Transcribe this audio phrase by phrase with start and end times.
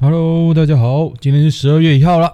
[0.00, 2.32] Hello，大家好，今天是十二月一号了。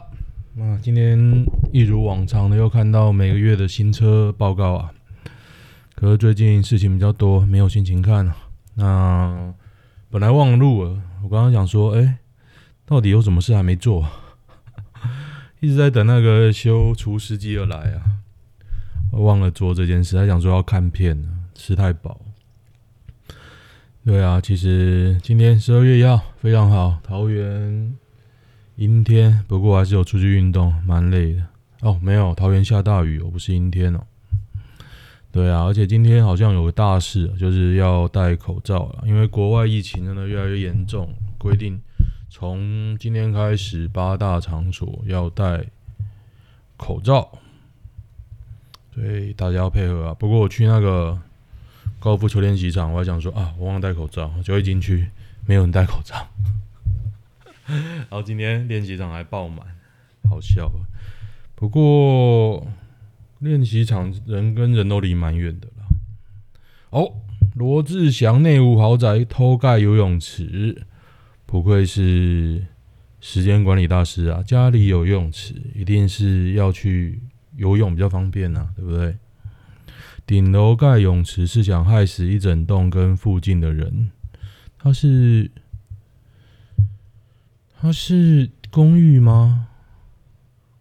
[0.53, 4.93] 那今天一如往常的又看到每个月的新车报告啊。
[5.95, 8.37] 可是最近事情比较多，没有心情看了。
[8.75, 9.55] 那
[10.11, 12.19] 本来忘录了，我刚刚想说，哎、
[12.85, 14.07] 到底有什么事还没做？
[15.61, 18.03] 一直在等那个修厨师机而来啊，
[19.13, 20.19] 忘了做这件事。
[20.19, 22.21] 还想说要看片，吃太饱。
[24.07, 27.97] 对啊，其实今天十二月一号非常好，桃园
[28.77, 31.43] 阴天，不过还是有出去运动，蛮累的。
[31.81, 34.05] 哦，没有，桃园下大雨哦，不是阴天哦。
[35.33, 41.09] 对啊，而且今天好像有个大事，就是要戴口罩了，因为国外疫情真的越来越严重，
[41.39, 41.81] 规定
[42.29, 45.65] 从今天开始八大场所要戴
[46.77, 47.39] 口罩，
[48.95, 50.15] 所以大家要配合啊。
[50.19, 51.19] 不过我去那个。
[52.05, 55.09] 高尔夫球练习场，我还想说啊，我忘了戴口罩，就一进去
[55.47, 56.15] 没有人戴口罩。
[57.67, 59.67] 然后今天练习场还爆满，
[60.29, 60.71] 好笑。
[61.55, 62.67] 不过
[63.39, 65.87] 练习场人跟人都离蛮远的了。
[66.91, 67.11] 哦，
[67.55, 70.85] 罗志祥内务豪宅偷盖游泳池，
[71.47, 72.67] 不愧是
[73.19, 74.43] 时间管理大师啊！
[74.43, 77.23] 家里有游泳池，一定是要去
[77.57, 79.17] 游泳比较方便啊，对不对？
[80.27, 84.11] 顶楼盖泳池是想害死一整栋跟附近的人。
[84.79, 85.51] 他是
[87.79, 89.69] 他是公寓吗？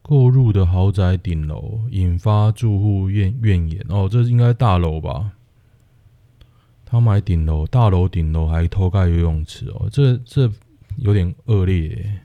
[0.02, 3.86] 购入的豪宅顶楼引发住户怨怨言。
[3.90, 5.32] 哦，这应该大楼吧？
[6.86, 10.52] 他买顶楼，大楼顶楼还偷盖游泳池哦，这这
[10.98, 12.22] 有点恶劣，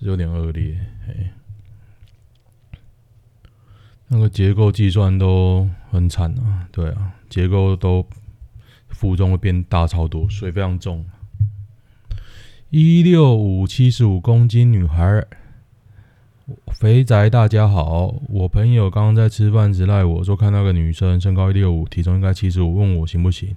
[0.00, 1.30] 有点恶劣，嘿。
[4.08, 8.06] 那个结构计算都很惨啊，对啊，结构都
[8.88, 11.04] 负重会变大超多，水非常重。
[12.70, 15.24] 一六五七十五公斤女孩，
[16.68, 23.56] 肥宅大家好，我朋友刚刚在吃饭时赖我说看那个女生身高一六五，体重应该七十五，问我行不行？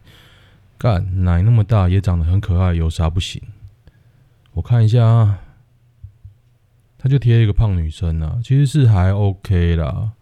[0.79, 3.41] 干，奶那么大也长得很可爱，有啥不行？
[4.53, 5.39] 我看一下啊，
[6.97, 10.13] 他就贴一个胖女生啊，其实是还 OK 啦。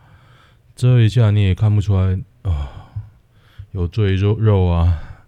[0.78, 2.70] 遮一下你也看不出来啊、哦，
[3.72, 5.26] 有赘肉肉啊，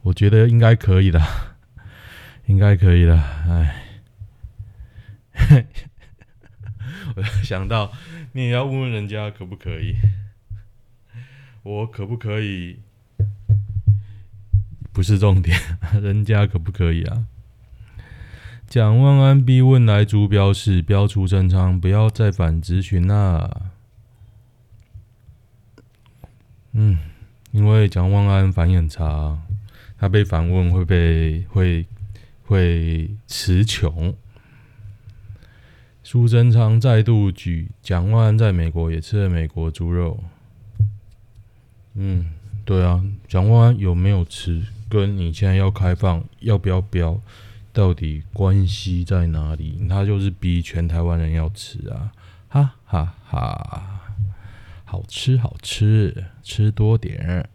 [0.00, 1.20] 我觉得应该可以的，
[2.46, 3.84] 应该可以的，哎，
[7.14, 7.92] 我想到
[8.32, 9.96] 你也要问问人家可不可以，
[11.62, 12.80] 我可不可以
[14.94, 15.60] 不是重点，
[16.00, 17.26] 人家可不可以啊？
[18.66, 23.72] 蒋万安逼问来主表示标出正仓，不要再反质询啦。
[26.74, 26.98] 嗯，
[27.52, 29.38] 因为蒋万安反应很差，
[29.96, 31.86] 他被反问会被会
[32.44, 34.14] 会词穷。
[36.02, 40.22] 苏贞昌再度举蒋万安在美国也吃了美国猪肉。
[41.94, 42.32] 嗯，
[42.64, 47.20] 对啊，蒋万安有没有吃，跟你现在要开放要不要标，
[47.72, 49.86] 到底关系在哪里？
[49.88, 52.12] 他就是逼全台湾人要吃啊，
[52.48, 53.93] 哈哈哈。
[54.94, 57.48] 好吃好吃，吃多点。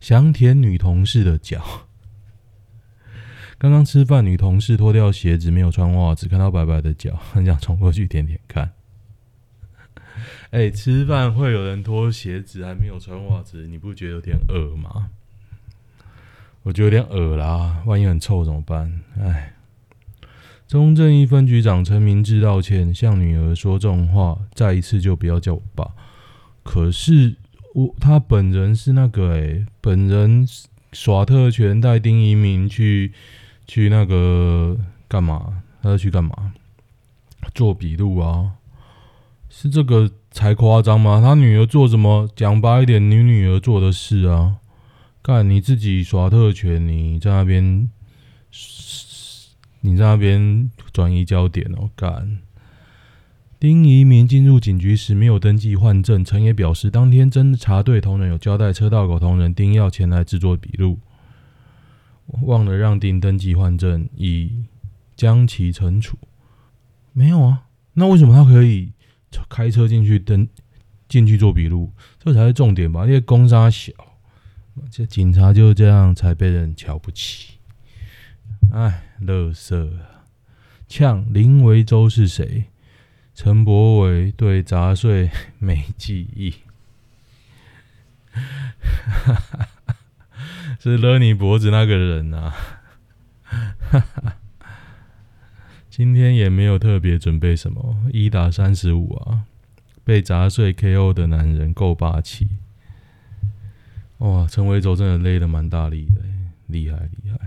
[0.00, 1.86] 想舔女同事的脚。
[3.58, 8.72] 刚刚吃饭，女同事脱掉鞋子，没有穿袜子，看到白白的脚，很想冲过去舔舔看。
[10.50, 15.10] 哎、吃饭会有人脱鞋子还没有穿袜子，你不觉得有点恶吗？
[16.64, 19.00] 我觉得有点恶啦，万一很臭怎么办？
[19.20, 19.54] 哎，
[20.66, 25.94] 中正一分局长陈明志道歉，向女儿说这种话，再一次就不要叫我爸。
[26.68, 27.34] 可是
[27.72, 30.46] 我他本人是那个诶、本人
[30.92, 33.10] 耍特权带丁一鸣去
[33.66, 34.76] 去那个
[35.08, 35.62] 干嘛？
[35.80, 36.52] 他要去干嘛？
[37.54, 38.52] 做笔录啊？
[39.48, 41.22] 是这个才夸张吗？
[41.24, 42.28] 他女儿做什么？
[42.36, 44.56] 讲白一点，你女儿做的事啊？
[45.22, 47.88] 干你自己耍特权，你在那边，
[49.80, 52.40] 你在那边转移焦点哦，干。
[53.60, 61.00] 丁移民进入警局时没有登记换证，陈也表示，当天侦查队同仁有交代车道口同仁丁要前来制作笔录，
[62.42, 64.62] 忘了让丁登记换证，已
[65.16, 66.16] 将其惩处。
[67.12, 67.64] 没有啊，
[67.94, 68.92] 那为什么他可以
[69.48, 70.48] 开车进去登
[71.08, 71.92] 进去做笔录？
[72.20, 73.06] 这才是重点吧？
[73.06, 73.92] 因为公杀小，
[74.88, 77.54] 这警察就这样才被人瞧不起。
[78.72, 79.90] 哎，乐色，
[80.86, 82.66] 呛林维洲是谁？
[83.40, 85.30] 陈柏惟对杂碎
[85.60, 86.52] 没记忆，
[90.80, 92.52] 是勒你脖子那个人呐、
[93.92, 93.92] 啊？
[95.88, 99.44] 今天也没有特别准备什么，一打三十五啊，
[100.02, 102.48] 被砸碎 KO 的男人够霸气。
[104.18, 106.22] 哇，陈维洲真的勒得蛮大力的，
[106.66, 107.38] 厉害厉害。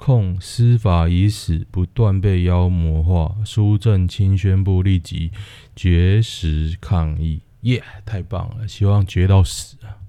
[0.00, 3.36] 控司法已死，不断被妖魔化。
[3.44, 5.30] 苏正清宣布立即
[5.76, 8.66] 绝食抗议，耶、太棒了！
[8.66, 10.00] 希望绝到死啊！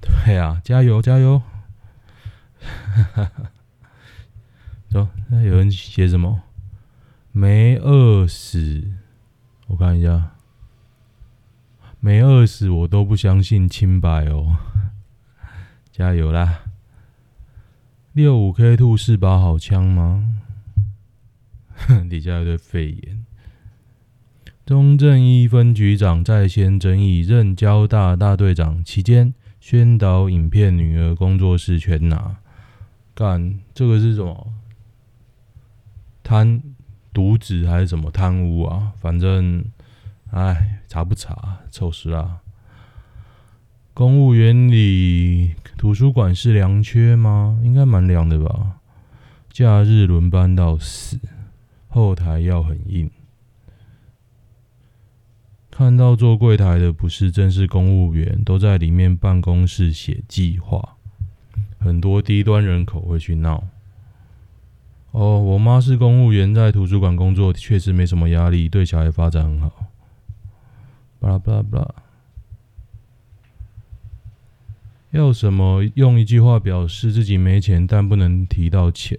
[0.00, 1.40] 对啊，加油加油！
[4.90, 6.42] 走，那有人写什么？
[7.30, 8.82] 没饿死，
[9.68, 10.32] 我看一下，
[12.00, 14.56] 没饿死，我都不相信清白哦。
[15.92, 16.62] 加油啦！
[18.12, 20.34] 六五 K Two 是把好枪吗？
[22.10, 23.24] 底下有对肺炎。
[24.66, 32.38] 中正一分局长在先争议任交大大队长期间，宣导影片女儿工作室全拿。
[33.14, 34.54] 干，这个是什么？
[36.24, 36.60] 贪
[37.14, 38.92] 渎职还是什么贪污啊？
[39.00, 39.64] 反正，
[40.32, 41.60] 哎，查不查？
[41.70, 42.40] 臭死啦！
[44.00, 47.60] 公务员里图书馆是良缺吗？
[47.62, 48.80] 应该蛮凉的吧。
[49.52, 51.20] 假日轮班到死，
[51.86, 53.10] 后台要很硬。
[55.70, 60.96] 看到做柜台的不是正式公务员，都在里面办公室写计划。
[61.78, 63.64] 很多低端人口会去闹。
[65.10, 69.70] 哦，我妈是公务员，在图书馆工作，确实没什么压力，对小孩发展很好。
[71.18, 71.94] 巴拉巴拉巴拉。
[75.12, 75.82] 要什么？
[75.94, 79.18] 用一句话表示自己没钱，但不能提到钱。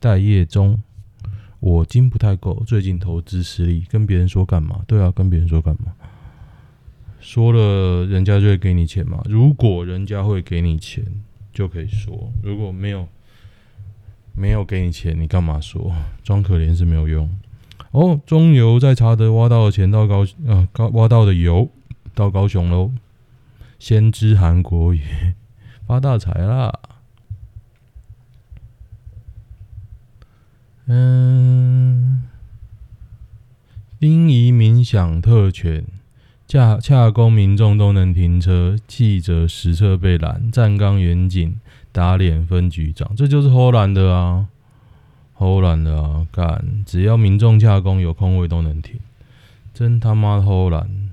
[0.00, 0.82] 待业中，
[1.60, 3.84] 我金不太够，最近投资失利。
[3.88, 4.82] 跟别人说干嘛？
[4.88, 5.92] 对啊，跟别人说干嘛？
[7.20, 9.22] 说了，人家就会给你钱嘛。
[9.26, 11.04] 如果人家会给你钱，
[11.52, 13.08] 就可以说；如果没有，
[14.34, 15.94] 没有给你钱，你干嘛说？
[16.24, 17.30] 装可怜是没有用。
[17.92, 21.70] 哦，中油在查德挖到的钱到高啊，高挖到的油
[22.14, 22.90] 到高雄喽。
[23.84, 25.02] 先知韩国语，
[25.86, 26.72] 发大财啦！
[30.86, 32.22] 嗯，
[34.00, 35.84] 丁仪冥想特权，
[36.48, 41.60] 洽洽公民众都能停车，记者实测被拦，站岗员警
[41.92, 44.48] 打脸分局长，这就是荷兰的啊，
[45.34, 48.98] 荷兰的啊，干，只要民众洽公有空位都能停，
[49.74, 51.03] 真他妈荷兰！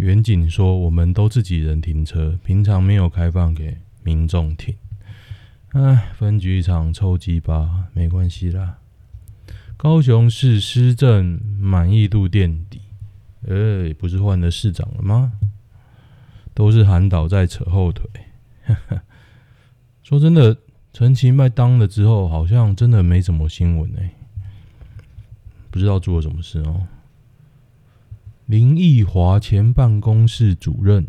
[0.00, 4.74] 远景说：“我们都自己人停车，平常没有开放给民众停。”
[5.72, 8.78] 哎，分局长臭鸡巴，没关系啦。
[9.76, 12.80] 高雄市施政满意度垫底，
[13.46, 15.32] 哎，不是换了市长了吗？
[16.54, 18.08] 都是韩导在扯后腿。
[20.02, 20.56] 说真的，
[20.92, 24.12] 陈其迈当了之后，好像真的没什么新闻哎，
[25.70, 26.86] 不知道做了什么事哦。
[28.50, 31.06] 林奕华前办公室主任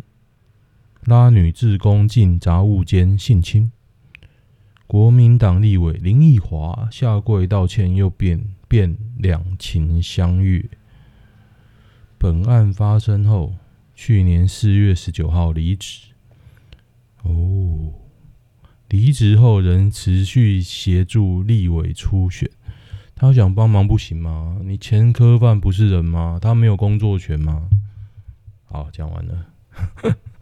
[1.06, 3.72] 拉女志工进杂物间性侵，
[4.86, 10.64] 国民党立委林奕华下跪道歉，又变变两情相悦。
[12.20, 13.56] 本案发生后，
[13.96, 16.12] 去年四月十九号离职。
[17.24, 17.92] 哦，
[18.90, 22.48] 离职后仍持续协助立委初选。
[23.22, 24.58] 他想帮忙不行吗？
[24.63, 26.40] 你前科犯不是人吗？
[26.42, 27.70] 他没有工作权吗？
[28.66, 29.46] 好，讲完了。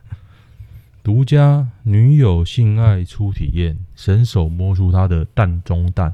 [1.03, 6.13] 独家女友性爱初体验，神手摸出他的蛋中蛋。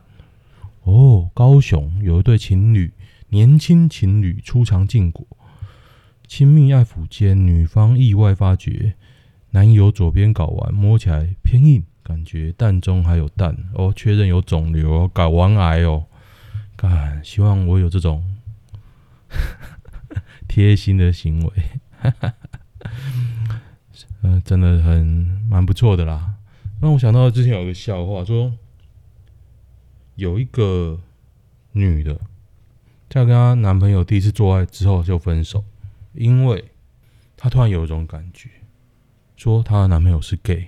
[0.81, 2.91] 哦，高雄有一对情侣，
[3.29, 5.24] 年轻情侣初尝禁果，
[6.25, 8.95] 亲密爱抚间，女方意外发觉
[9.51, 16.07] 男友左边睾丸摸起来偏硬，感觉蛋中还有蛋哦，确认有肿瘤，睾丸癌哦。
[16.87, 18.23] 干，希望我有这种
[20.47, 21.53] 贴心的行为，
[24.21, 25.03] 嗯，真的很
[25.49, 26.35] 蛮不错的啦。
[26.79, 28.53] 让我想到之前有个笑话，说
[30.15, 30.99] 有一个
[31.71, 32.19] 女的
[33.09, 35.63] 在跟她男朋友第一次做爱之后就分手，
[36.13, 36.65] 因为
[37.35, 38.49] 她突然有一种感觉，
[39.35, 40.67] 说她的男朋友是 gay，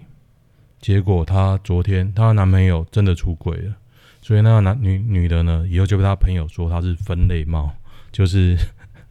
[0.79, 3.75] 结果她昨天她的男朋友真的出轨了。
[4.27, 7.71] 所以那个男女女的呢，以后就被他朋友说他是分类帽，
[8.11, 8.57] 就是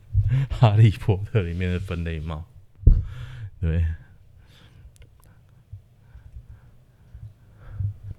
[0.52, 2.44] 哈利波特里面的分类帽。
[3.58, 3.86] 对，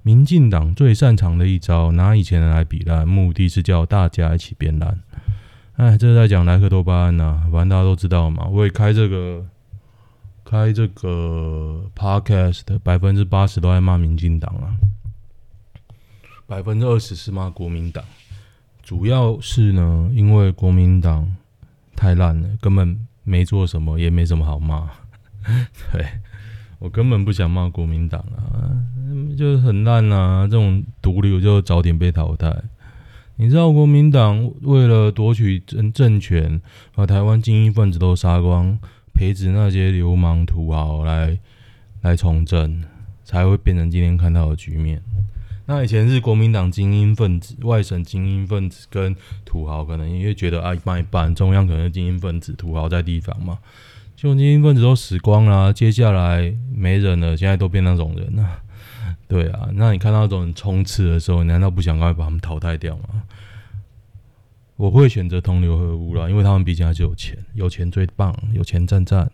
[0.01, 4.99] 民进党最擅长的一招，拿以前人来比烂，目的是叫大家一起变烂。
[5.75, 8.47] 哎，这是在讲莱克多巴胺呐、反正大家都知道嘛。
[8.47, 9.45] 我也开这个
[10.43, 14.73] 开这个 podcast，百分之八十都在骂民进党啊。
[16.47, 18.01] 百分之二十是骂国民党，
[18.81, 21.35] 主要是呢，因为国民党
[21.93, 24.89] 太烂了，根本没做什么，也没什么好骂。
[25.91, 26.05] 对，
[26.79, 28.71] 我根本不想骂国民党啊，
[29.37, 32.55] 就是很烂啊，这种毒瘤就早点被淘汰。
[33.35, 36.61] 你知道国民党为了夺取政政权，
[36.95, 38.79] 把台湾精英分子都杀光，
[39.13, 41.37] 培植那些流氓土豪来
[42.01, 42.81] 来从政，
[43.25, 45.03] 才会变成今天看到的局面。
[45.69, 53.59] 那以前是国民党精英分子、外省精英分子跟土豪，可能因为觉得啊一半一半，中央可能是精英分子，土豪在地方嘛，
[54.15, 58.61] 就精英分子都死光了，接下来没人了，现在都变那种人了。
[59.27, 63.23] 对啊，那你看到这种冲刺的时候，你难道不想赶快把他们淘汰掉吗？
[64.77, 69.29] 我会选择同流合污啦，因为他们毕竟还是有钱，有钱最棒，有钱赞赞。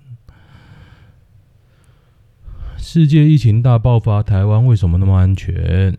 [2.77, 5.95] 世界疫情大爆发，台湾为什么那么安全？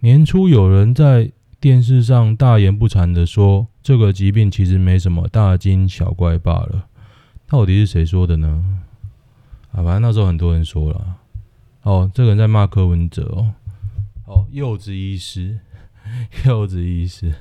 [0.00, 6.88] 年初有人在电视上大言不惭的说，这个疾病其实没什么，大惊小怪罢了。
[7.46, 8.82] 到底是谁说的呢？
[9.72, 11.16] 啊，反正那时候很多人说了。
[11.82, 13.54] 哦，这个人在骂柯文哲哦，
[14.26, 15.58] 哦，柚子医师，
[16.46, 17.34] 柚子医师，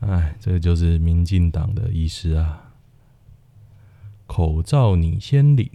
[0.00, 2.60] 哎，这个就是民进党的医师啊。
[4.26, 5.70] 口罩你先领，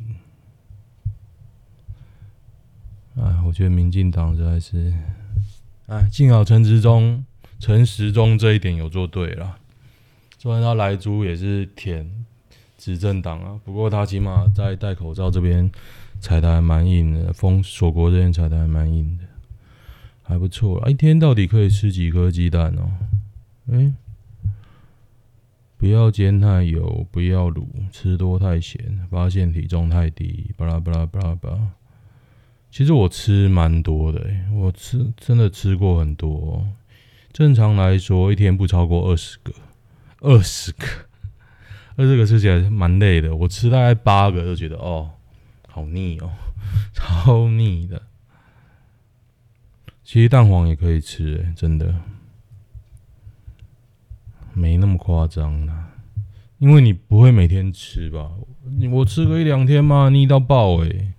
[3.15, 4.93] 哎，我觉得民进党实在是，
[5.89, 7.25] 哎，幸好陈时中，
[7.59, 9.57] 陈时中这一点有做对了，
[10.37, 12.09] 虽然他莱猪也是舔
[12.77, 15.69] 执政党啊，不过他起码在戴口罩这边。
[16.21, 19.23] 踩的还蛮硬的，封锁国这边踩的还蛮硬的，
[20.21, 20.83] 还不错。
[20.89, 22.91] 一天到底可以吃几颗鸡蛋哦？
[23.67, 23.93] 诶、欸，
[25.77, 31.57] 不要煎太油，不要卤，吃多太咸，发现体重太低，巴拉巴拉巴拉巴拉。
[32.71, 36.65] 其实我吃蛮多的，我吃真的吃过很多。
[37.33, 39.53] 正常来说，一天不超过二十个，
[40.19, 40.85] 二十个，
[41.95, 43.35] 二十个吃起来蛮累的。
[43.35, 45.11] 我吃大概八个就觉得哦。
[45.67, 46.31] 好腻哦，
[46.93, 48.01] 超腻的。
[50.03, 51.93] 其实蛋黄也可以吃，欸，真的
[54.53, 55.91] 没那么夸张啦。
[56.57, 58.31] 因为你不会每天吃吧？
[58.91, 61.13] 我吃个一两天嘛，腻到爆诶、欸。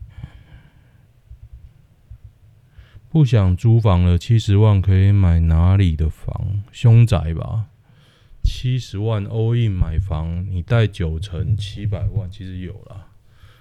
[3.11, 6.63] 不想租房了，七十万可以买哪里的房？
[6.71, 7.67] 凶宅吧。
[8.45, 13.09] 七十万 all in 买房，你贷九成七百万，其实有啦。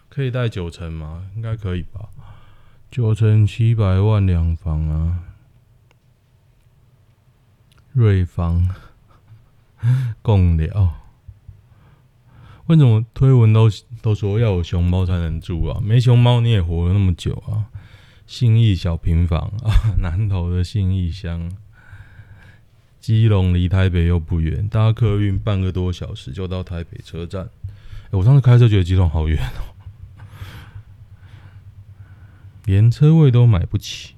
[0.07, 1.31] 可以贷九成吗？
[1.35, 2.09] 应该可以吧。
[2.91, 5.23] 九成七百万两房啊，
[7.91, 8.69] 瑞芳
[10.21, 10.93] 共聊。
[12.67, 13.67] 为什么推文都
[14.03, 15.81] 都说要有熊猫才能住啊？
[15.83, 17.65] 没熊猫你也活了那么久啊？
[18.29, 21.51] 信义小平房啊， 南投的信义乡，
[22.99, 27.49] 基隆离台北又不远，搭客运半个多小时就到台北车站。
[28.11, 29.73] 欸，我上次开车觉得基隆好远哦。
[32.65, 34.13] 连车位都买不起，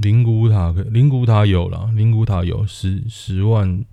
[0.00, 3.84] 灵骨塔可灵骨塔有了，灵骨塔有十十万，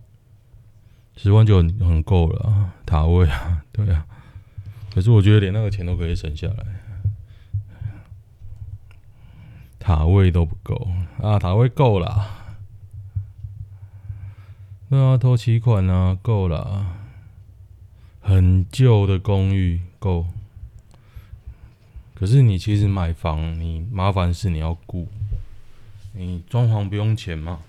[1.17, 2.71] 十万就很很够了。
[2.85, 4.05] 塔位啊，对啊，
[4.95, 6.65] 可是我觉得连那个钱都可以省下来，
[9.79, 10.89] 塔位都不够
[11.21, 12.27] 啊，塔位够了，
[14.89, 16.85] 对啊，头期款啊，够了，
[18.19, 20.27] 很旧的公寓够。
[22.13, 25.07] 可是你其实买房，你麻烦是你要顾，
[26.11, 27.61] 你装潢不用钱嘛？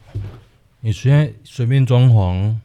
[0.81, 2.57] 你随便随便装潢，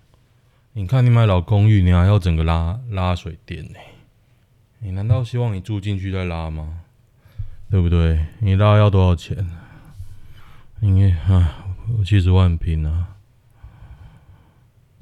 [0.74, 3.80] 你看你买老公寓，你还要整个拉拉水电呢？
[4.80, 6.82] 你难道希望你住进去再拉吗？
[7.76, 8.26] 对不对？
[8.40, 9.46] 你拉要多少钱？
[10.80, 13.18] 因为啊，七十万平啊。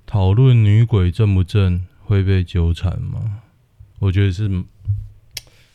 [0.07, 3.43] 讨论女鬼正不正会被纠缠吗？
[3.99, 4.63] 我觉得是。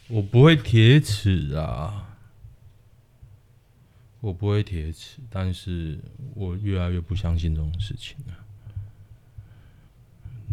[0.08, 2.08] 我不会铁齿啊，
[4.18, 6.00] 我不会铁齿，但是
[6.34, 8.34] 我越来越不相信这种事情了。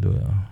[0.00, 0.48] 对啊，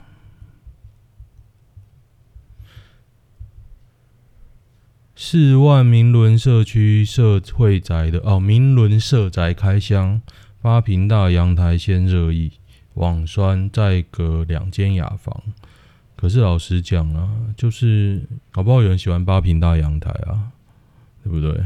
[5.17, 10.21] 四万明伦社区社会宅的哦，明伦社宅开箱，
[10.61, 12.51] 八坪大阳台先热议，
[12.95, 15.43] 网酸再隔两间雅房。
[16.17, 20.51] 可是老实讲啊，就是搞不好有人喜欢八坪大阳台啊，
[21.23, 21.65] 对不对？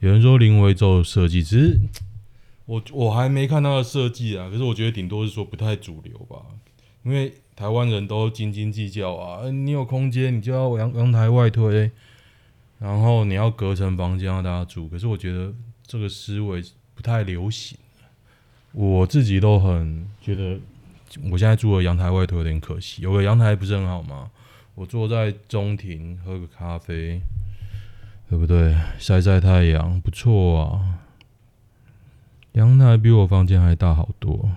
[0.00, 1.80] 有人说林维洲设计，只是
[2.66, 4.50] 我我还没看他的设计啊。
[4.50, 6.36] 可是我觉得顶多是说不太主流吧，
[7.02, 9.50] 因为台湾人都斤斤计较啊。
[9.50, 11.90] 你有空间，你就要阳阳台外推，
[12.78, 15.52] 然后你要隔层房间让大家住，可是我觉得
[15.86, 16.62] 这个思维
[16.94, 17.76] 不太流行。
[18.72, 20.60] 我自己都很觉得，
[21.30, 24.30] 我现在住的阳台外头有点可惜，有个阳台不是很好吗？
[24.74, 27.20] 我坐在中庭喝个咖啡，
[28.28, 28.76] 对不对？
[28.98, 31.00] 晒晒太阳，不错啊。
[32.52, 34.50] 阳台比我房间还大好多。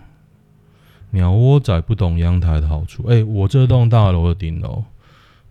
[1.11, 3.07] 鸟窝仔不懂阳台的好处。
[3.07, 4.83] 哎、我这栋大楼的顶楼，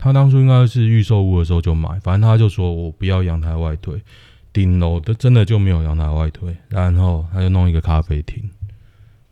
[0.03, 4.03] 他当初应该是预售屋的时候就买，反正他就说我不要阳台外推，
[4.51, 8.49] 顶楼的真的就没有阳台外推，然后他就弄一个咖啡厅，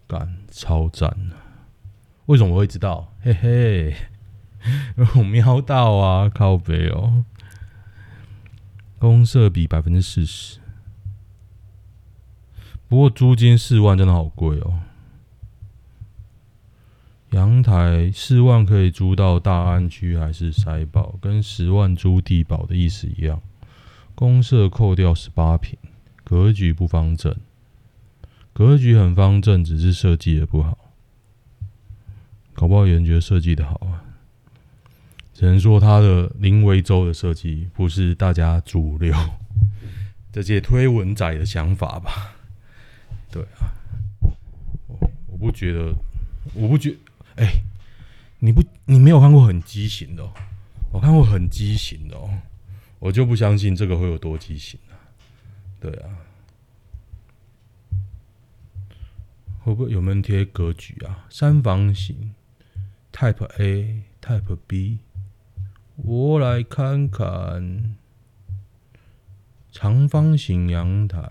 [0.07, 1.11] 干超赞。
[2.27, 3.11] 为什么我会知道？
[3.25, 3.97] 嘿嘿，
[5.15, 7.25] 我瞄到啊，靠北哦，
[8.99, 10.59] 公设比百分之四十，
[12.87, 14.81] 不过租金四万真的好贵哦。
[17.31, 23.41] 阳台四万可以租到大安区还是塞宝，跟十万租地堡的意思一样。
[24.15, 25.79] 公社扣掉十八平，
[26.25, 27.37] 格局不方正。
[28.55, 30.77] 格局很方正，只是设计的不好。
[32.55, 34.03] 搞不好有人觉得设计的好啊，
[35.33, 39.15] 只能说他的林维洲的设计不是大家主流
[40.33, 42.35] 这些推文仔的想法吧？
[43.31, 43.71] 对啊，
[44.89, 45.95] 我我不觉得，
[46.55, 46.97] 我不觉。
[47.39, 47.63] 哎、
[48.41, 50.35] 你不，你没有看过很畸形的、喔，
[50.93, 52.29] 我看过很畸形的哦、
[52.99, 54.99] 我就不相信这个会有多畸形啊！
[55.81, 56.11] 对啊，
[59.61, 61.27] 会不会有没有贴格局啊？
[61.31, 62.35] 三房型
[63.13, 64.99] ，Type A，Type B，
[65.95, 67.97] 我来看看，
[69.71, 71.23] 长方形阳台，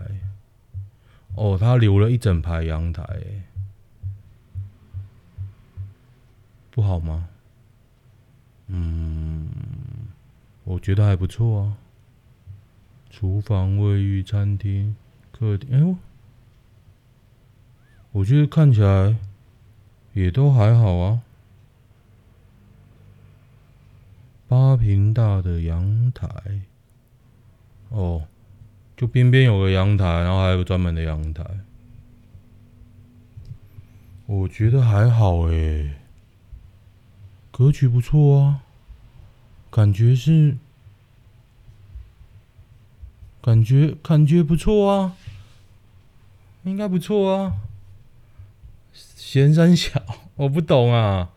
[1.34, 3.04] 哦，他留了一整排阳台、
[6.78, 7.28] 不好吗？
[8.68, 9.48] 嗯，
[10.62, 11.76] 我觉得还不错啊。
[13.10, 14.94] 厨房、卫浴、餐厅、
[15.32, 15.96] 客厅，哎呦，
[18.12, 19.16] 我觉得看起来
[20.12, 21.22] 也都还好啊。
[24.46, 26.28] 八平大的阳台，
[27.88, 28.28] 哦，
[28.96, 31.44] 就边边有个阳台，然后还有个专门的阳台，
[34.26, 35.96] 我觉得还好诶、
[37.58, 38.62] 格局不错啊，
[39.68, 40.56] 感觉是，
[43.42, 45.16] 感觉感觉不错啊，
[46.62, 47.54] 应该不错啊。
[48.92, 50.00] 嫌三小，
[50.36, 51.30] 我不懂啊，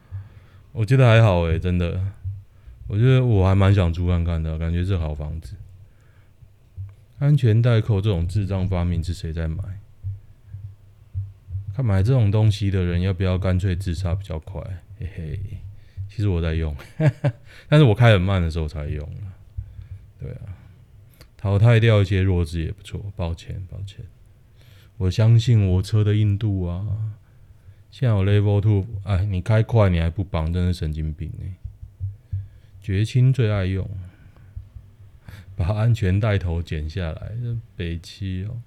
[0.74, 2.00] 我觉得还好诶、真的，
[2.86, 5.56] 我觉得我还蛮想住看看的，感觉是好房子。
[7.18, 9.64] 安全带扣这种智障发明是谁在买？
[11.76, 14.62] 看买这种东西的人要不要干脆自杀比较快？
[15.00, 15.40] 嘿嘿。
[16.14, 16.76] 其实我在用，
[17.70, 19.10] 但是我开很慢的时候才用。
[20.20, 20.54] 对啊，
[21.38, 23.12] 淘汰掉一些弱智也不错。
[23.16, 24.06] 抱歉，抱歉。
[24.98, 27.16] 我相信我车的硬度啊。
[27.90, 31.56] 现在我 Level Two，哎，你开快你还不绑，真是神经病哎。
[32.82, 33.90] 绝清最爱用，
[35.56, 38.62] 把安全带头剪下来，这北七哦，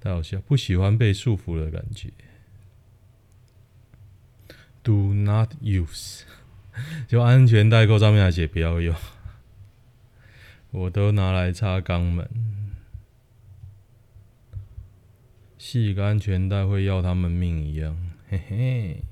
[0.00, 2.10] 太好笑，不喜欢被束缚的感觉。
[4.82, 6.22] Do not use，
[7.06, 8.96] 就安全带扣上面还写不要用，
[10.70, 12.28] 我都拿来擦肛门。
[15.58, 17.94] 系个安全带会要他们命一样，
[18.30, 19.04] 嘿嘿。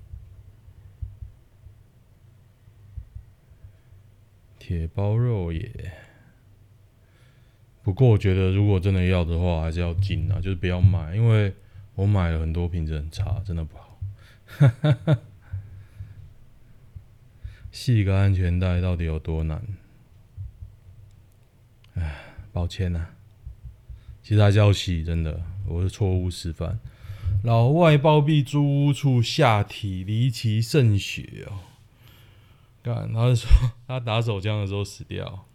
[4.59, 5.93] 铁包肉也，
[7.83, 11.55] 不过我觉得如果真的要的话，还是要紧啊，就是不要买，因为
[11.95, 14.01] 我买了很多品质很差，真的不好。
[14.47, 15.19] 哈哈哈。
[17.71, 19.63] 系个安全带到底有多难？
[21.95, 22.17] 哎，
[22.53, 23.11] 抱歉呐、啊，
[24.23, 26.79] 其实还是要系，真的，我是错误示范。
[27.43, 31.61] 老外包庇租屋处下体离奇渗血哦，
[32.83, 33.49] 干，他是说
[33.87, 35.47] 他打手枪的时候死掉，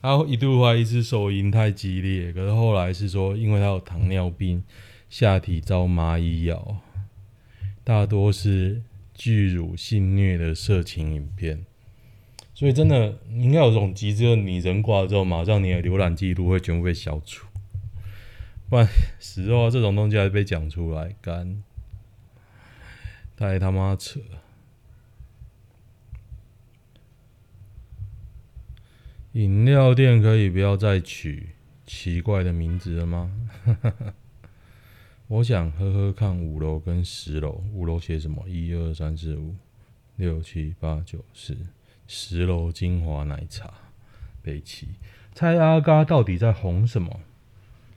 [0.00, 4.64] 他一度怀疑是手淫太激烈，可是后来是说因为他有糖尿病，
[5.08, 6.78] 下体遭蚂蚁咬，
[7.84, 8.82] 大多是。
[9.20, 11.66] 巨乳性虐的色情影片，
[12.54, 17.46] 所以真的应该有种机制，你人挂了之后，马上你的浏览记录会全部被消除，
[18.70, 21.62] 不然死后这种东西还被讲出来，干
[23.36, 24.20] 太他妈扯！
[29.32, 31.50] 饮料店可以不要再取
[31.84, 33.30] 奇怪的名字了吗？
[35.30, 38.44] 我想喝喝看五楼跟十楼，五楼写什么？
[38.48, 39.54] 一二三四五
[40.16, 41.56] 六七八九十，
[42.08, 43.72] 十楼精华奶茶，
[44.42, 44.88] 北七，
[45.32, 47.20] 蔡阿嘎到底在红什么？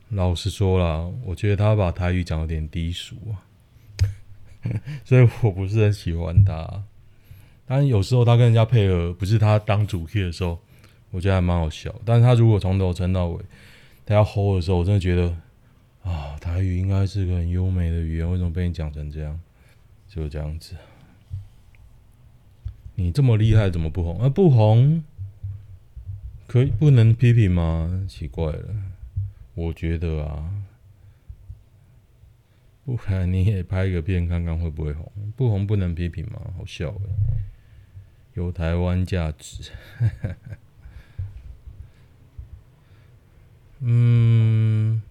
[0.10, 3.42] 老实说啦，我觉得他把台语讲有点低俗啊，
[5.04, 6.84] 所以我不是很喜欢他。
[7.66, 10.60] 但有时候他跟人家配合，不是他当主 key 的时候，
[11.10, 11.92] 我觉得还蛮好笑。
[12.06, 13.44] 但是他如果从头撑到尾，
[14.06, 15.36] 他要吼的时候，我真的觉得
[16.04, 19.40] 啊，台语应该是个很优美的语言，为什么被你讲成这样？
[20.08, 20.76] 就这样子。
[22.96, 24.22] 你这么厉害，怎么不红？
[24.22, 25.04] 啊，不红，
[26.46, 28.06] 可以不能批评吗？
[28.08, 28.76] 奇怪了，
[29.56, 30.64] 我觉得啊，
[32.86, 35.12] 不然你也拍个片看看会不会红？
[35.36, 36.40] 不红不能批评吗？
[36.56, 37.10] 好笑诶，
[38.34, 39.72] 有台湾价值。
[43.80, 45.02] 嗯，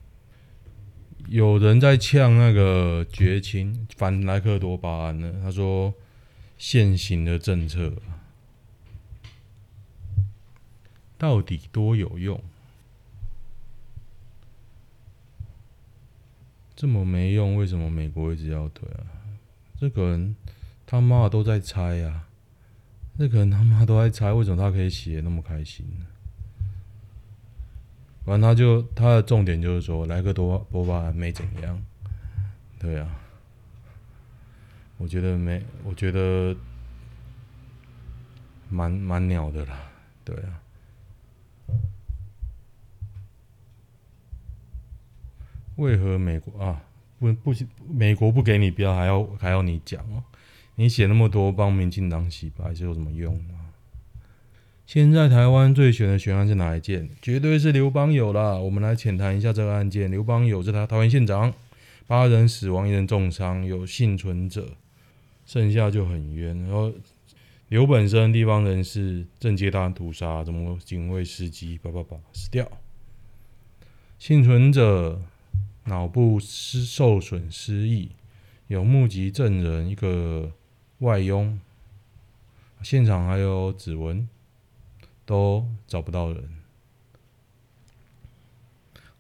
[1.32, 5.92] 有人在呛那个绝情反莱克多巴胺呢，他说。
[6.58, 7.92] 现行的政策
[11.18, 12.40] 到底多有用？
[16.76, 19.02] 这么没用，为什么美国一直要推啊？
[19.80, 20.36] 这个人
[20.86, 22.28] 他妈都在猜啊！
[23.18, 26.06] 这个人他妈都在猜，为什么他可以写那么开心呢？
[28.24, 31.82] 反正他就他的重点就是说，莱克多巴胺没怎样，
[32.78, 33.18] 对啊。
[34.98, 36.56] 我觉得没，我觉得
[38.68, 39.90] 蛮蛮鸟的啦，
[40.24, 40.62] 对啊。
[45.76, 46.80] 为何美国啊
[47.18, 47.52] 不不
[47.88, 50.22] 美国不给你标，还要还要你讲哦？
[50.76, 53.61] 你写那么多帮民进党洗白是有什么用吗？
[54.92, 57.08] 现在台湾最悬的悬案是哪一件？
[57.22, 58.56] 绝对是刘邦友啦。
[58.56, 60.10] 我们来浅谈一下这个案件。
[60.10, 61.50] 刘邦友是他桃园县长，
[62.06, 64.76] 八人死亡，一人重伤，有幸存者。
[65.46, 66.92] 剩下就很冤，然后
[67.70, 72.70] 刘本身地方人士正接大屠杀，怎么警卫司机叭叭叭死掉？
[74.18, 75.22] 幸存者
[75.84, 78.10] 脑部失受损失忆，
[78.66, 80.52] 有目击证人一个
[80.98, 81.58] 外佣，
[82.82, 84.28] 现场还有指纹，
[85.24, 86.48] 都找不到人。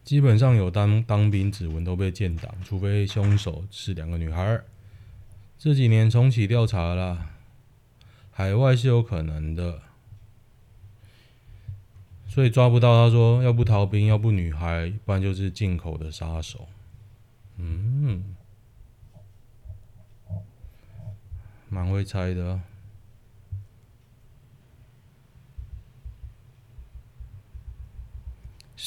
[0.04, 4.60] 基本上有当当兵指纹都被建档，除非凶手是两个女孩。
[5.58, 7.30] 这几年重启调查了，
[8.32, 9.80] 海外是有可能的，
[12.26, 13.06] 所以抓不到。
[13.06, 16.68] 他说，要不逃兵，要不女孩，不然就是进口的杀手。
[17.58, 18.34] 嗯，
[21.68, 22.60] 蛮会猜的。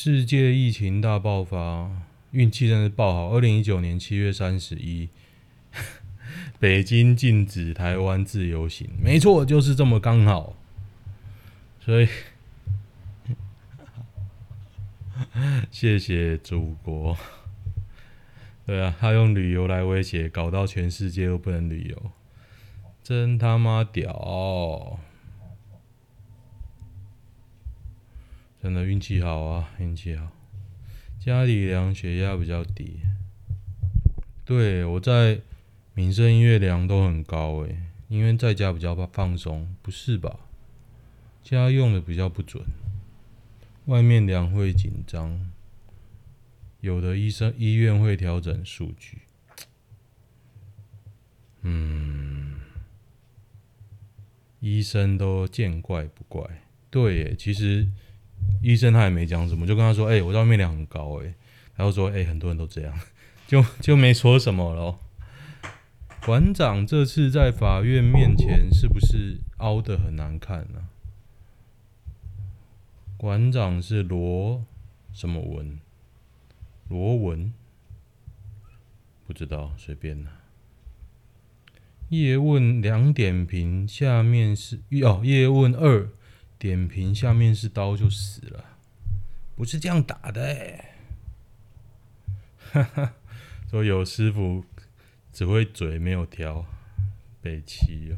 [0.05, 1.89] 世界疫情大爆发，
[2.29, 3.29] 运气真是爆好。
[3.29, 5.09] 二零一九年七月三十一。
[6.59, 10.55] 北京禁止台湾自由行，没错，就是这么刚好。
[11.79, 12.07] 所以，
[15.71, 17.17] 谢谢祖国。
[18.67, 22.11] 对啊，他用旅游来威胁，搞到全世界都不能旅游，
[23.01, 24.99] 真他妈屌！
[28.65, 30.31] 真的运气好啊，运气好。
[31.19, 33.01] 家里量血压比较低。
[34.43, 35.39] 对，我在。
[35.93, 40.39] 民生医院量都很高诶，因为在家比较放松，不是吧？
[41.41, 42.65] 家用的比较不准，
[43.85, 45.51] 外面量会紧张，
[46.81, 49.19] 有的医生医院会调整数据。
[51.61, 52.59] 嗯，
[54.59, 56.63] 医生都见怪不怪。
[56.89, 57.87] 对，其实
[58.61, 61.33] 医生他也没讲什么，就跟他说：“哎，我在外面量很高。”哎，
[61.75, 62.93] 然后说：“哎，很多人都这样。
[63.47, 64.99] ”就就没说什么了。
[66.25, 70.87] 馆长这次在法院面前是不是凹的很难看呢？
[73.17, 74.65] 馆长是罗
[75.13, 75.79] 什么文？
[76.89, 77.53] 罗文？
[79.27, 80.31] 不知道，随便了。
[82.09, 85.21] 叶问两点评，下面是哦。
[85.23, 86.09] 叶问二
[86.65, 88.65] 点评，下面是刀就死了，
[89.55, 90.83] 不是这样打的。
[92.71, 93.13] 哈哈，
[93.69, 94.63] 说有师傅。
[95.37, 96.65] 只会嘴没有挑，
[97.41, 98.15] 北七啊，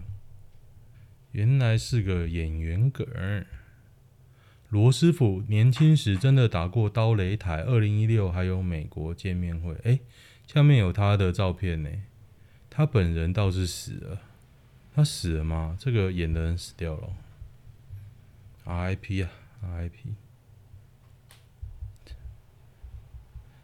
[1.31, 3.07] 原来是个演员梗。
[4.69, 9.99] 罗师傅年轻时真的打过刀擂台，二零一六还有美国见面会，哎，
[10.45, 11.89] 下面有他的照片呢。
[12.69, 14.21] 他本人倒是死了，
[14.93, 15.75] 他死了吗？
[15.79, 17.09] 这个演的人死掉了
[18.67, 19.31] ，RIP 啊
[19.63, 20.13] ，RIP。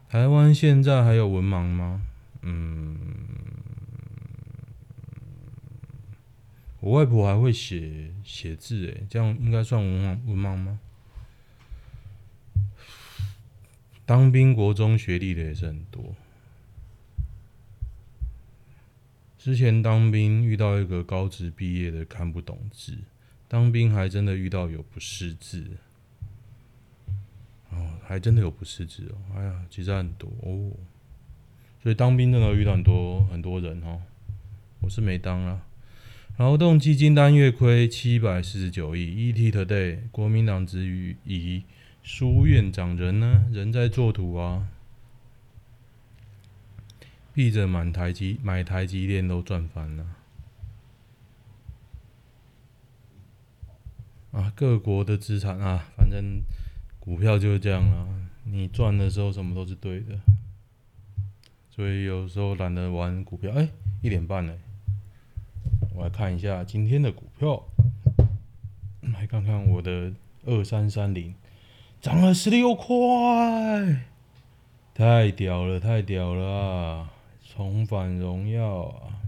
[0.08, 2.06] 台湾现在还有文盲吗？
[2.42, 3.06] 嗯，
[6.80, 10.78] 我外婆还会写写字，诶，这样应该算文盲文盲吗？
[14.06, 16.14] 当兵国中学历的也是很多。
[19.38, 22.98] 之前当兵遇到一个高职毕业的看不懂字，
[23.48, 25.64] 当兵还真的遇到有不识字，
[27.70, 30.72] 哦，还真的有不识字哦，哎呀，其实很多哦，
[31.82, 34.02] 所以当兵真的遇到很多很多人哦，
[34.80, 35.66] 我是没当啊。
[36.36, 41.62] 劳动基金单月亏七百四十九亿，ET Today，国民党之于以
[42.02, 43.46] 书院长人呢？
[43.52, 44.68] 人在做土啊。
[47.32, 50.06] 闭着满台积买台积电都赚翻了
[54.34, 54.52] 啊！
[54.56, 56.42] 各国的资产啊，反正
[56.98, 58.08] 股票就是这样啊。
[58.42, 60.18] 你赚的时候什么都是对的，
[61.70, 63.52] 所以有时候懒得玩股票。
[63.52, 63.68] 哎、
[64.02, 64.58] 一点半了，
[65.94, 67.62] 我来看一下今天的股票，
[69.00, 70.12] 来看看我的
[70.44, 71.32] 二三三零
[72.00, 74.04] 涨了十六块，
[74.92, 77.12] 太屌了，太屌了啊！
[77.40, 79.22] 重返荣耀啊，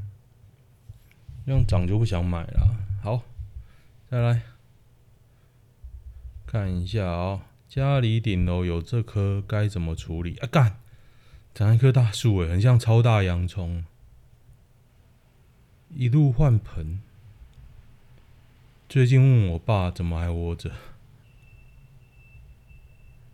[1.46, 2.76] 这样涨就不想买了。
[3.00, 3.22] 好，
[4.10, 4.42] 再来
[6.46, 10.46] 看一下啊、家里顶楼有这棵该怎么处理啊？
[10.46, 10.78] 干，
[11.52, 13.84] 长一棵大树诶，很像超大洋葱，
[15.92, 17.00] 一路换盆。
[18.88, 20.70] 最近问我爸怎么还活着，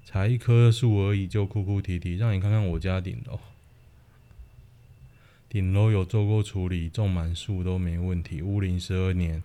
[0.06, 3.38] 才一棵树而已就哭哭啼啼，让你看看我家顶楼。
[5.50, 8.40] 顶楼有做过处理，种满树都没问题。
[8.40, 9.42] 屋龄十二年，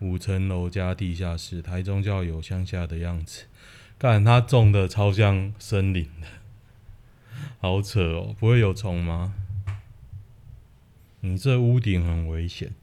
[0.00, 3.44] 五层楼加地下室，台中叫有乡下的样子。
[3.98, 6.26] 干，他种的超像森林的，
[7.58, 8.36] 好扯哦！
[8.38, 9.34] 不会有虫吗？
[11.20, 12.74] 你这屋顶很危险。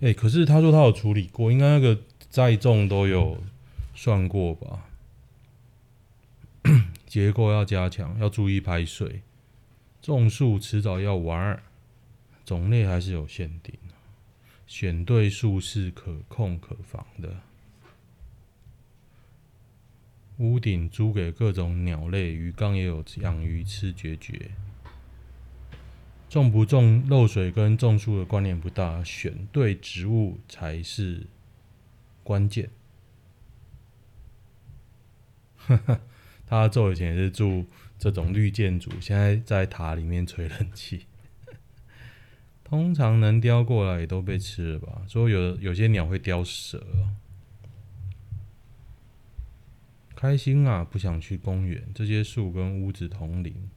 [0.00, 3.42] 哎、可是他说他有处理过，应该那个再种都有
[3.94, 4.84] 算过吧？
[7.06, 9.22] 结构要加强，要注意排水。
[10.02, 11.62] 种树迟早要玩。
[12.44, 13.74] 种类还是有限定，
[14.70, 17.40] 选对树是可控可防的。
[20.38, 24.52] 屋顶租给各种鸟类，鱼缸也有养鱼吃绝绝。
[26.28, 31.26] 种不种漏水跟种树的关联不大，选对植物才是
[32.22, 32.70] 关键。
[35.56, 36.00] 哈哈，
[36.46, 37.66] 他做以前也是住
[37.98, 41.06] 这种绿建筑，现在在塔里面吹冷气。
[42.70, 45.02] 通常能叼过来也都被吃了吧？
[45.08, 46.80] 所以有有些鸟会叼蛇。
[50.14, 51.88] 开心啊，不想去公园。
[51.92, 53.68] 这些树跟屋子同龄，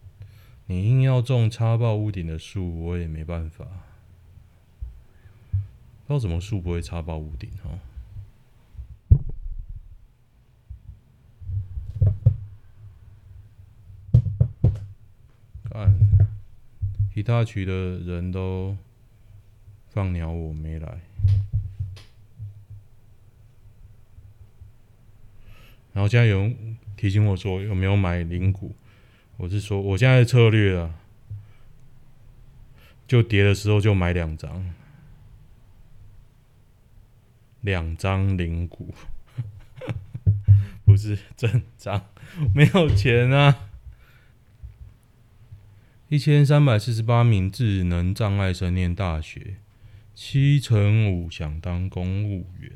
[0.67, 3.65] 你硬要种插爆屋顶的树，我也没办法。
[6.05, 7.79] 不知道什么树不会插爆屋顶哦。
[15.71, 16.12] 看。
[17.13, 18.75] 其他区的人都
[19.89, 20.99] 放鸟，我没来。
[25.93, 28.73] 然后现在有人提醒我说有没有买零股？
[29.37, 30.95] 我是说我现在的策略啊，
[33.07, 34.73] 就跌的时候就买两张，
[37.61, 38.91] 两张零股，
[40.83, 42.07] 不是正张，
[42.55, 43.69] 没有钱啊。
[46.13, 49.55] 一千三百四十八名智能障碍生念大学，
[50.13, 52.71] 七成五想当公务员，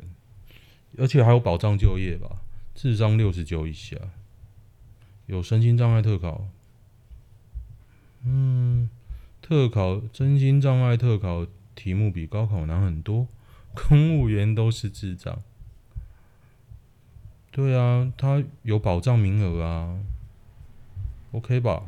[0.98, 2.42] 而且还有保障就业吧？
[2.74, 3.96] 智商六十九以下，
[5.28, 6.48] 有身心障碍特考。
[8.26, 8.90] 嗯，
[9.40, 11.46] 特考身心障碍特考
[11.76, 13.28] 题目比高考难很多，
[13.76, 15.44] 公务员都是智障。
[17.52, 20.00] 对啊，他有保障名额啊
[21.34, 21.84] ，OK 吧？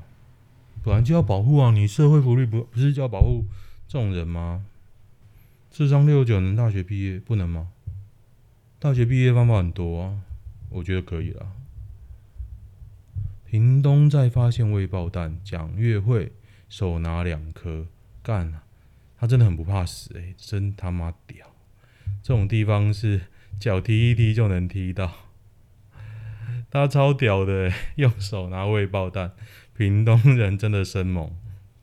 [0.84, 1.72] 本来就要保护啊！
[1.72, 3.46] 你社会福利不不是就要保护
[3.88, 4.66] 这种人吗？
[5.70, 7.70] 智商六九能大学毕业不能吗？
[8.80, 10.22] 大学毕业方法很多啊，
[10.70, 11.48] 我觉得可以啦。
[13.46, 16.32] 屏东在发现未爆弹，蒋月慧
[16.70, 17.88] 手拿两颗，
[18.24, 18.64] 干啊！
[19.18, 21.48] 他真的很不怕死诶、真他妈屌！
[22.24, 23.22] 这种地方是
[23.60, 25.12] 脚踢一踢就能踢到，
[26.72, 29.34] 他超屌的、欸，用手拿未爆弹。
[29.80, 31.34] 屏东人真的生猛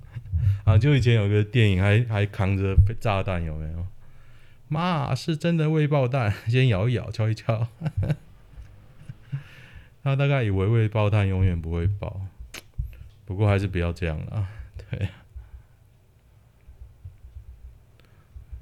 [0.66, 0.76] 啊！
[0.76, 3.86] 就以前有个电影还，还扛着炸弹，有没有？
[4.68, 7.66] 妈是真的未爆弹，先咬一咬，敲一敲。
[10.04, 12.20] 他大概以为未爆弹永远不会爆，
[13.24, 14.46] 不过还是不要这样了。
[14.90, 15.08] 对，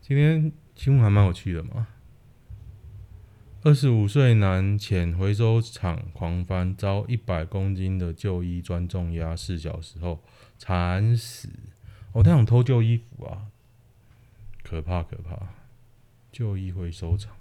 [0.00, 1.88] 今天新闻还蛮有趣的嘛。
[3.64, 10.22] 二十五岁男潜回收厂狂翻，遭一百公斤的旧衣砖重压四小时后
[10.58, 11.48] 惨死。
[12.12, 13.46] 哦，他想偷旧衣服啊！
[14.62, 15.54] 可怕可怕！
[16.30, 17.34] 旧衣回收厂。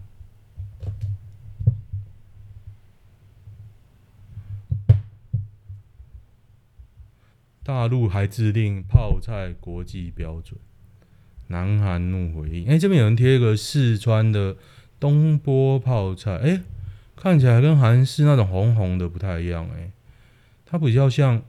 [7.63, 10.57] 大陆还制定泡菜国际标准，
[11.47, 12.65] 南韩怒回应。
[12.67, 14.55] 哎、欸，这边有人贴一个四川的
[15.03, 16.61] 东坡泡菜，哎、
[17.13, 19.91] 看起来跟韩式那种红红的不太一样、哎，
[20.65, 21.41] 它比较像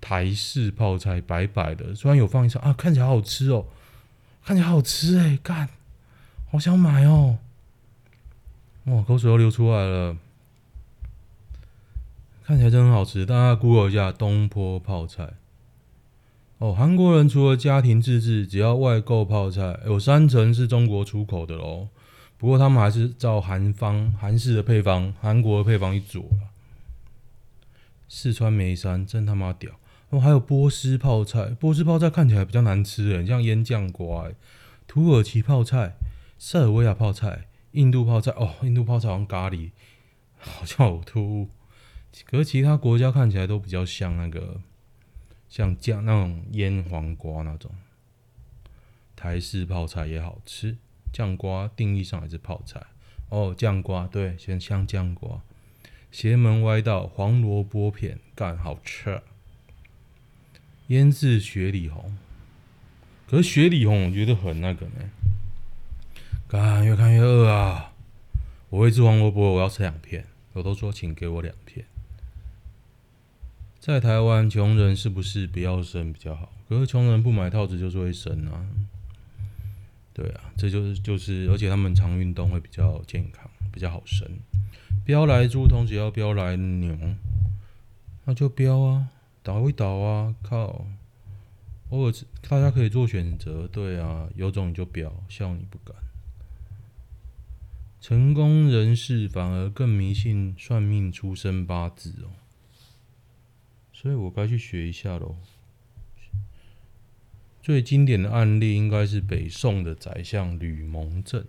[0.00, 3.66] 台式泡菜，白白的，虽然有放一张啊，看起来好吃哦，
[4.42, 5.68] 看起来好吃哎、干，
[6.50, 7.36] 好想买哦，
[8.84, 10.16] 哇，口水都流出来了，
[12.42, 15.34] 看起来真很好吃，大家 Google 一下东坡泡菜。
[16.56, 21.88] 哦，韩国人除了家庭自制，只要外购泡菜，有三成是中国出口的喽。
[22.38, 26.48] 不过他们还是照韩方韩式的配方，韩国的配方一做了。
[28.08, 29.78] 四川眉山真他妈屌！
[30.08, 34.30] 哦，还有波斯泡菜，波斯泡菜看起来比较难吃，很像腌酱瓜。
[34.86, 35.94] 土耳其泡菜、
[36.38, 39.72] 塞尔维亚泡菜、印度泡菜，哦，印度泡菜好像咖喱，
[40.38, 41.50] 好像呕吐。
[42.24, 44.62] 可是其他国家看起来都比较像那个。
[45.50, 47.70] 像酱那种腌黄瓜那种，
[49.16, 50.76] 台式泡菜也好吃。
[51.12, 52.82] 酱瓜定义上还是泡菜
[53.28, 55.40] 哦，酱瓜对，先香酱瓜。
[56.10, 59.20] 邪门歪道，黄萝卜片干好吃。
[60.86, 62.16] 腌制雪里红，
[63.28, 65.10] 可是雪里红我觉得很那个呢。
[66.48, 67.92] 干越看越饿啊！
[68.70, 70.24] 我会吃黄萝卜，我要吃两片。
[70.54, 71.84] 我都说请给我两片。
[73.78, 76.50] 在台湾，穷人是不是不要生比较好？
[76.68, 78.66] 可是穷人不买套子就是会生啊。
[80.18, 84.28] 对啊，这就是就是，而且他们常运动会比较健康，比较好生。
[85.04, 86.98] 标来猪，同时要标来牛，
[88.24, 89.10] 那就标啊，
[89.44, 90.86] 倒一倒啊，靠！
[91.90, 92.12] 偶尔
[92.48, 95.94] 大家可以做选择，对啊，有种你就飙，笑你不敢。
[98.00, 102.34] 成功人士反而更迷信算命、出生八字哦。
[103.92, 105.36] 所以我该去学一下喽。
[107.68, 111.44] 最经典的案例应该是北宋的宰相吕蒙正。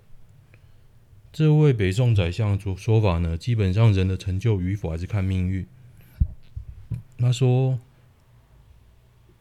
[1.31, 5.65] 这位北宋宰相的说法呢，基本上人的成就与否还是看命运。
[7.17, 7.79] 他说，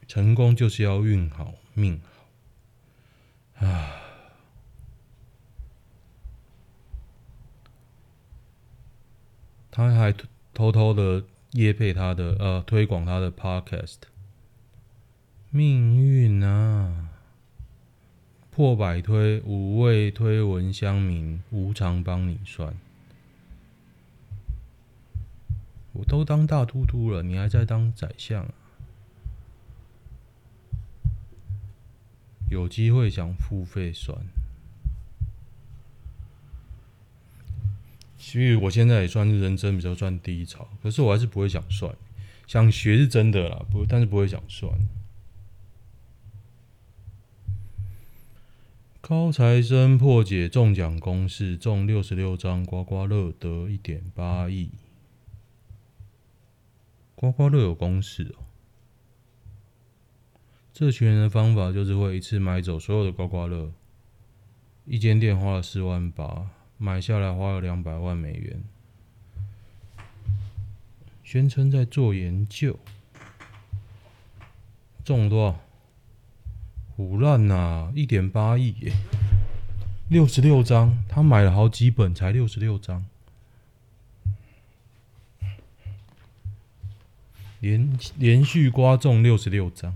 [0.07, 1.99] 成功就是要运好命
[3.57, 3.67] 好。
[3.67, 3.91] 啊，
[9.69, 10.15] 他还
[10.53, 11.25] 偷偷的。
[11.53, 13.95] 业配他的呃，推广他的 podcast，
[15.51, 17.09] 命运啊，
[18.51, 22.75] 破百推五位推文乡民无偿帮你算，
[25.93, 28.53] 我都当大秃秃了，你还在当宰相啊？
[32.51, 34.15] 有机会想付费算。
[38.19, 41.91] 其实我现在也算是人生比较算低潮，可是我还是不会想算，
[42.45, 44.71] 想学是真的啦，不，但是不会想算。
[49.09, 54.69] 高材生破解中奖公式，中六十六张刮刮乐得一点八亿。
[57.15, 58.45] 刮刮乐有公式哦。
[60.71, 63.71] 这群人的方法就是会一次买走所有的刮刮乐，
[64.85, 66.51] 一间店花了四万八。
[66.77, 68.63] 买下来花了两百万美元，
[71.23, 72.77] 宣称在做研究，
[75.03, 75.59] 中了多少？
[76.99, 77.93] 唬烂呐！
[77.95, 78.91] 一点八亿耶，
[80.09, 83.05] 六十六张，他买了好几本，才六十六张，
[87.61, 89.95] 连连续刮中六十六张，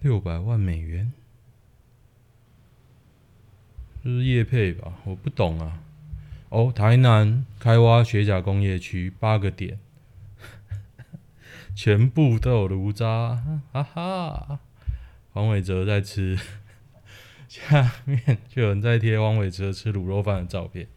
[0.00, 1.12] 六百万美元。
[4.02, 5.80] 就是叶配吧，我不懂啊。
[6.48, 9.78] 哦，台南开挖学甲工业区八个点，
[11.76, 14.58] 全部都有炉渣，哈哈。
[15.32, 16.38] 黄伟哲在吃，
[17.48, 20.88] 下面就有人在贴黄伟哲吃卤肉饭的照片，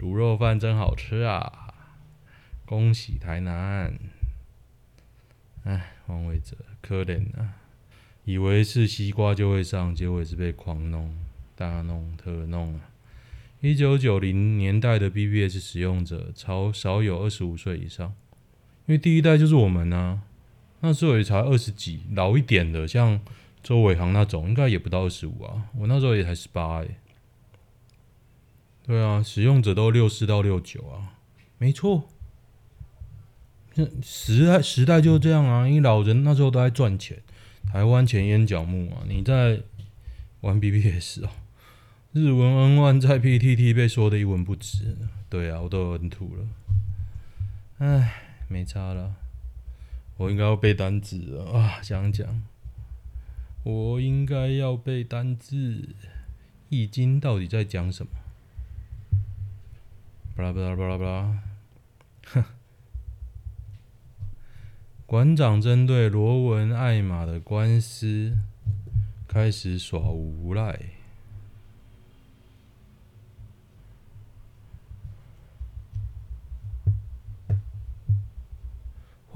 [0.00, 1.74] 卤肉饭真好吃啊！
[2.64, 3.98] 恭喜台南。
[5.64, 7.54] 哎，黄伟哲可怜啊，
[8.24, 11.16] 以为是西瓜就会上，结果也是被狂弄。
[11.54, 12.90] 大弄特弄啊！
[13.60, 18.14] 一九九零年代的 BBS 使用者超少有二十五岁以上，
[18.86, 20.20] 因为第一代就是我们啊，
[20.80, 23.20] 那时候也才二十几，老一点的像
[23.62, 25.64] 周伟航那种，应该也不到二十五啊。
[25.76, 26.88] 我那时候也才十八哎，
[28.86, 31.14] 对啊，使用者都六四到六九啊，
[31.58, 32.08] 没错。
[33.74, 37.20] 那时代时代就这样啊，因为老人那时候都在赚钱，
[37.70, 39.02] 台湾钱淹脚木啊。
[39.08, 39.60] 你在
[40.40, 41.28] 玩 BBS 哦，
[42.12, 44.96] 日文 N1 在 PTT 被说的一文不值。
[45.28, 46.46] 对啊，我都有 N2 了。
[47.78, 49.14] 唉，没差了，
[50.18, 51.80] 我应该要背单词啊！
[51.82, 52.42] 讲讲，
[53.64, 55.56] 我应该要背单词，
[56.70, 58.12] 《易经》到底在讲什么？
[60.34, 61.42] 巴拉巴拉巴拉巴拉，
[62.28, 62.44] 哼！
[65.04, 68.36] 馆长针对罗文艾玛的官司
[69.28, 70.95] 开始耍无赖。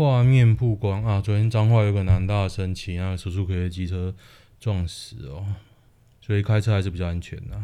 [0.01, 1.21] 画面曝光啊！
[1.21, 4.15] 昨天彰化有个男大生骑那个叔叔可以机车
[4.59, 5.45] 撞死哦，
[6.23, 7.63] 所以开车还是比较安全的。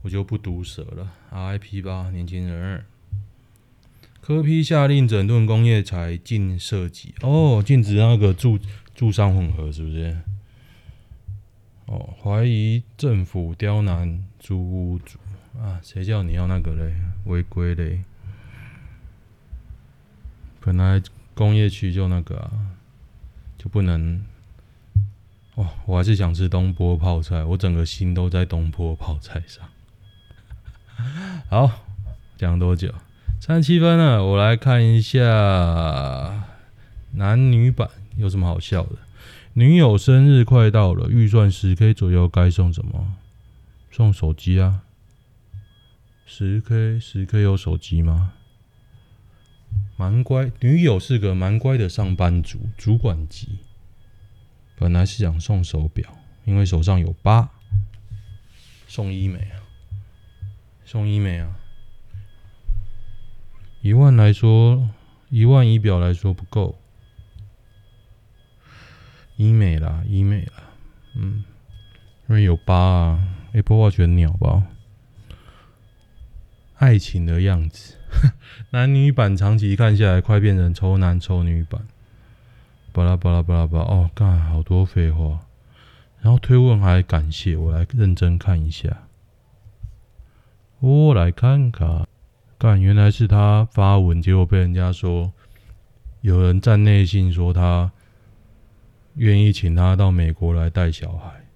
[0.00, 2.86] 我就不毒舌了，RIP 吧，年轻人。
[4.22, 8.58] 柯批下令整顿工业才禁设计，哦，禁止那个住
[8.94, 10.16] 住商混合，是不是？
[11.84, 15.18] 哦，怀疑政府刁难租屋主
[15.58, 15.78] 啊？
[15.82, 16.94] 谁叫你要那个嘞？
[17.26, 18.02] 违规嘞？
[20.64, 21.02] 本来
[21.34, 22.50] 工业区就那个啊，
[23.58, 24.24] 就不能。
[25.56, 29.62] 哦，我还是想吃东坡泡菜，我整个心都在东坡泡菜上。
[31.50, 31.84] 好，
[32.38, 32.92] 讲多久？
[33.40, 36.44] 三十七分了，我来看一下
[37.12, 38.96] 男女版有什么好笑的。
[39.52, 43.12] 女友生日快到了，预算十 K 左右，该送什么？
[43.90, 44.80] 送手机啊？
[46.24, 48.32] 十 K，十 K 有手机吗？
[49.96, 53.58] 蛮乖，女友是个蛮乖的上班族，主管级。
[54.76, 57.50] 本来是想送手表，因为手上有疤。
[58.86, 59.62] 送医美啊？
[60.84, 61.58] 送医美啊，
[63.80, 64.90] 一万来说，
[65.30, 66.78] 一万仪表来说不够，
[69.36, 70.62] 医美啦，医美啦，
[71.14, 71.42] 嗯，
[72.28, 74.68] 因为有疤啊，Apple Watch 鸟吧？
[76.76, 77.96] 爱情的样子，
[78.70, 81.86] 男女版长期看下来，快变成丑男丑女版，
[82.92, 85.40] 巴拉巴拉巴拉巴，哦，干好多废话，
[86.20, 89.08] 然后推问还感谢，我来认真看一下。
[90.80, 92.06] 我来看看，
[92.58, 95.32] 干，原来是他发文，结果被人家说
[96.20, 97.90] 有人站内信说他
[99.14, 101.46] 愿意请他到美国来带小孩，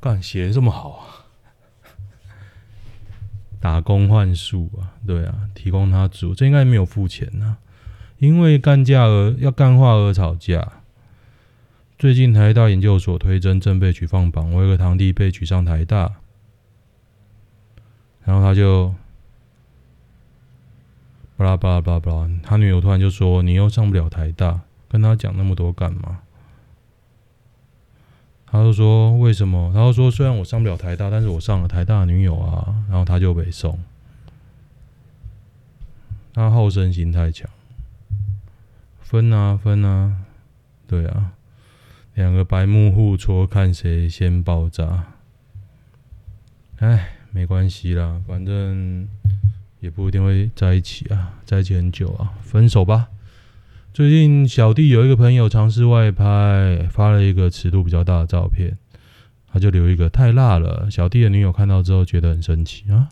[0.00, 1.21] 干，写的这么好啊，
[3.62, 7.58] 打工换宿啊，对啊，提供他住，这应该没有付钱呐，
[8.18, 10.80] 因为干架而要干话而吵架。
[11.96, 16.10] 最近台大研究所推甄正被取放榜，我有个堂弟被取上台大。
[18.24, 18.92] 然后他就
[21.36, 26.18] 巴拉巴拉巴拉巴拉，他女友突然就说：“你又上不了台大，跟他讲那么多干嘛？”
[28.52, 33.82] 他就说：“为什么？”他就说：“虽然我上不了台大，但是我上了台大的女友啊。”然后他就被送，
[36.34, 37.50] 他好胜心太强，
[39.00, 40.18] 分啊分啊，
[40.86, 41.32] 对啊，
[42.14, 45.06] 两个白目互戳，看谁先爆炸。
[46.78, 47.16] 哎。
[47.34, 49.08] 没关系啦，反正
[49.80, 53.08] 也不一定会在一起啊，在一起很久啊，分手吧。
[53.92, 58.78] 最近小弟有一个朋友尝试外拍，发了一个尺度比较大的照片，
[59.46, 60.90] 他就留一个太辣了。
[60.90, 63.10] 小弟的女友看到之后觉得很生气啊，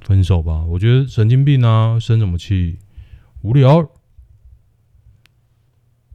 [0.00, 0.64] 分手吧。
[0.64, 2.78] 我觉得神经病啊，生什么气？
[3.42, 3.88] 无聊。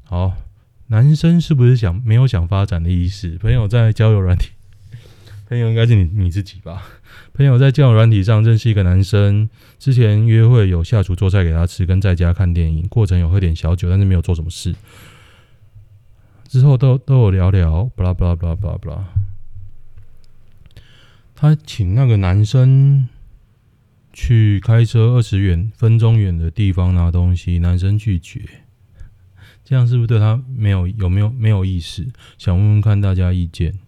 [0.03, 0.35] 好。
[0.89, 3.37] 男生是不是想没有想发展的意思？
[3.39, 4.51] 朋友在交友软体，
[5.47, 6.83] 朋友应该是你你自己吧？
[7.33, 14.75] 朋友在交友软体上认识一个男生，之前约会有下厨做菜给他吃，跟在家看电影，过程有喝点小酒，但是没有做什么事。
[16.49, 19.05] 之后都都有聊聊，巴拉巴拉巴拉巴拉巴拉。
[21.33, 23.07] 他请那个男生
[24.11, 28.41] 去开车二十远分钟远的地方拿东西，男生拒绝。
[29.63, 32.05] 这样是不是对他没有有没有没有意思？
[32.37, 33.79] 想问问看大家意见。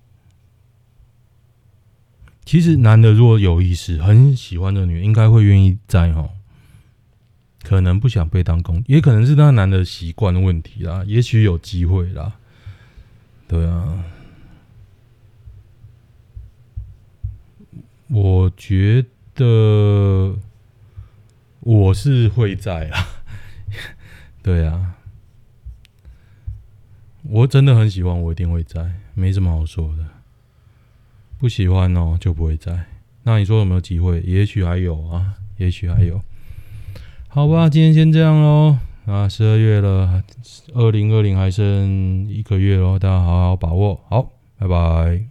[2.50, 6.28] 其实男的如果有意思，很喜欢这女，应该会愿意在哈。
[7.62, 11.04] 可能不想被当工，也可能是那男的习惯问题啦。
[11.06, 12.38] 也许有机会啦。
[13.48, 14.04] 对啊，
[18.08, 20.36] 我觉得
[21.60, 23.06] 我是会在啊。
[24.42, 24.96] 对啊。
[27.22, 30.19] 我真的很喜欢，我一定会在，没什么好说的。
[31.40, 32.78] 不喜欢哦，就不会在。
[33.24, 34.20] 那你说有没有机会？
[34.22, 36.22] 也许还有啊，也许还有。
[37.30, 38.78] 好吧，今天先这样喽。
[39.06, 40.22] 啊，十二月了，
[40.74, 44.02] 二零二零还剩一个月喽，大家好好把握。
[44.10, 45.30] 好，拜拜。